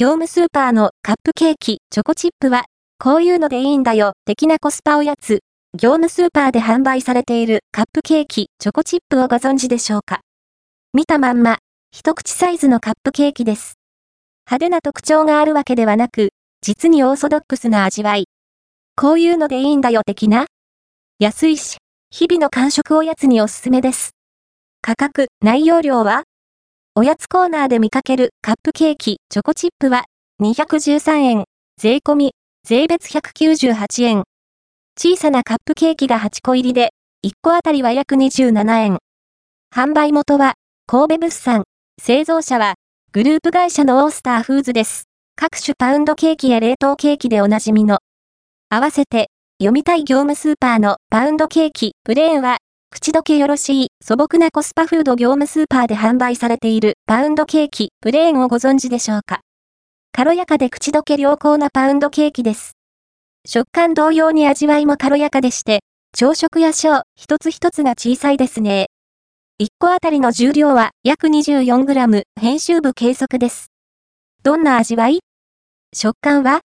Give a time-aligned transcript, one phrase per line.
[0.00, 2.64] 業務スーパーのカップケーキ、チョコチップは、
[2.98, 5.40] こういうのでいいんだよ、的なコスパおやつ。
[5.74, 10.20] 業務スーパーで販売されているカップケーキ、チョコチップをご存知でしょうか？
[10.94, 11.58] 見たまんま、
[11.90, 13.74] 一口サイズのカップケーキです。
[14.46, 16.30] 派手な特徴があるわけではなく、
[16.62, 18.24] 実にオーソドックスな味わい。
[18.96, 20.46] こういうのでいいんだよ的な
[21.18, 21.76] 安いし、
[22.08, 24.12] 日々の間食おやつにおすすめです。
[24.80, 26.22] 価格、内容量は？
[26.96, 30.06] おやつコーナーで見かけるカップケーキ、チョコチップは
[30.42, 31.44] 213円、
[31.80, 32.32] 税込み、
[32.66, 34.24] 税別198円。
[34.98, 36.90] 小さなカップケーキが8個入りで、
[37.24, 38.98] 1個あたりは約27円。
[39.74, 40.54] 販売元は、
[40.86, 41.64] 神戸物産、
[42.02, 42.74] 製造者は、
[43.12, 45.04] グループ会社のオースターフーズです。
[45.36, 48.00] 各種パウンドケーキや冷凍ケーキでおなじみの。
[48.68, 52.58] 合わせて、読みたい業務スーパーのパウンドケーキ、プレーンは、
[52.92, 59.40] 口どけよろしい素朴なコスパフード業務スーパーで販売されているパウンドケーキ、プレーンをご存知でしょうか？
[60.12, 62.72] 軽やかで口どけ良好なパウンドケーキです。
[63.46, 65.80] 食感同様に味わいも軽やかでして、
[66.14, 68.88] 朝食や小、一つ一つが小さいですね。
[69.62, 73.68] 1個あたりの重量は約 24g、編集部計測です。
[74.42, 75.20] どんな味わい？
[75.94, 76.60] 食感は？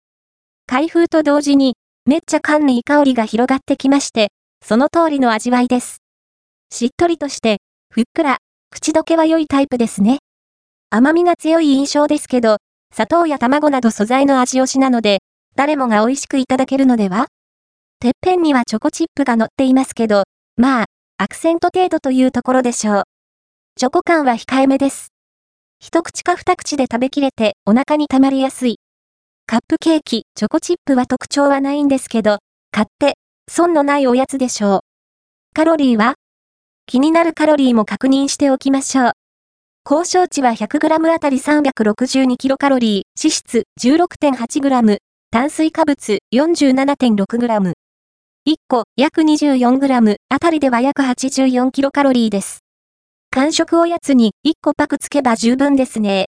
[0.67, 1.75] 開封と同時に、
[2.07, 4.29] めっちゃ缶にいい香りが広がってきまして、
[4.65, 5.99] その通りの味わいです。
[6.75, 7.59] しっとりとして、
[7.89, 10.19] ふっくら、口どけは良いタイプですね。
[10.91, 12.57] 甘みが強い印象ですけど、
[12.93, 15.19] 砂糖や卵など素材の味推しなので、
[15.55, 17.29] 誰もが美味しくいただけるのでは？
[18.01, 20.25] てっぺんにはチョコチップが乗っていますけど、
[20.57, 20.85] まあ、
[21.17, 23.03] アクセント程度というところでしょう。
[23.77, 25.13] チョコ感は控えめです。
[25.79, 28.81] 一口か二口で食べきれてお腹に溜まりやすい。
[29.47, 32.39] カップケーキ、チョコチップは特徴はないんですけど、
[32.73, 33.15] 買って、
[33.49, 34.81] 損のないおやつでしょう。
[35.55, 36.17] カロリーは
[36.87, 39.13] 気になるカロリーも確認しておきましょう。
[39.91, 44.99] 交渉値は 100g あたり 362kcal、脂質 16.8g、
[45.31, 47.73] 炭水化物 47.6g。
[48.47, 52.61] 1個約 24g あたりでは約 84kcal です。
[53.31, 56.27] 完食おやつに1個パクつけば十分ですね。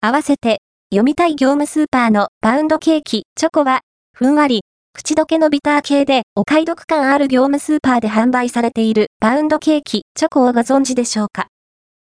[0.00, 0.60] 合わせて、
[0.90, 3.80] 読みたい業務スーパーのパウンドケーキ、チョコは、
[4.12, 4.60] ふんわり、
[4.98, 11.46] 口どけのビター系でお買い得感ある業務スーパーで販売されているパウンドケーキ、チョコをご存知でしょうか？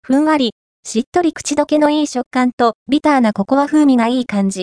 [0.01, 4.59] ふんわり、しっとり口どけのいい食感とビターなココア風味がいい感じ。